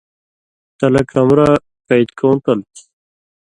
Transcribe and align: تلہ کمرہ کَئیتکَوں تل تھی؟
تلہ 0.77 1.01
کمرہ 1.11 1.49
کَئیتکَوں 1.87 2.35
تل 2.43 2.59
تھی؟ 2.71 2.81